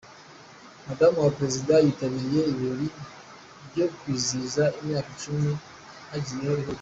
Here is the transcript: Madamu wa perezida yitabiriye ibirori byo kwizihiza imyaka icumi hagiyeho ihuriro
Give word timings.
Madamu 0.87 1.17
wa 1.25 1.31
perezida 1.37 1.73
yitabiriye 1.85 2.41
ibirori 2.51 2.87
byo 3.69 3.85
kwizihiza 3.97 4.63
imyaka 4.79 5.09
icumi 5.15 5.51
hagiyeho 6.09 6.55
ihuriro 6.61 6.69